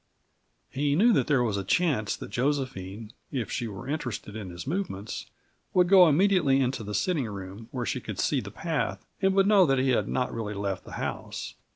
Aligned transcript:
He 0.71 0.95
knew 0.95 1.13
there 1.13 1.43
was 1.43 1.57
a 1.57 1.63
chance 1.63 2.15
that 2.15 2.31
Josephine, 2.31 3.13
if 3.31 3.51
she 3.51 3.67
were 3.67 3.87
interested 3.87 4.35
in 4.35 4.49
his 4.49 4.65
movements, 4.65 5.27
would 5.75 5.89
go 5.89 6.09
immediately 6.09 6.59
into 6.59 6.83
the 6.83 6.95
sitting 6.95 7.27
room, 7.27 7.67
where 7.69 7.85
she 7.85 8.01
could 8.01 8.17
see 8.17 8.41
the 8.41 8.49
path, 8.49 9.05
and 9.21 9.35
would 9.35 9.45
know 9.45 9.67
that 9.67 9.77
he 9.77 9.91
had 9.91 10.07
not 10.07 10.33
really 10.33 10.55
left 10.55 10.85
the 10.85 10.93
house. 10.93 11.53